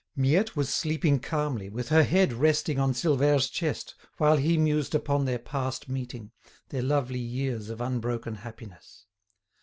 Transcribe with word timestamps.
Miette 0.15 0.55
was 0.55 0.73
sleeping 0.73 1.19
calmly, 1.19 1.69
with 1.69 1.89
her 1.89 2.01
head 2.01 2.33
resting 2.33 2.79
on 2.79 2.91
Silvère's 2.91 3.51
chest 3.51 3.93
while 4.17 4.37
he 4.37 4.57
mused 4.57 4.95
upon 4.95 5.25
their 5.25 5.37
past 5.37 5.87
meeting, 5.89 6.31
their 6.69 6.81
lovely 6.81 7.19
years 7.19 7.69
of 7.69 7.81
unbroken 7.81 8.33
happiness. 8.37 9.05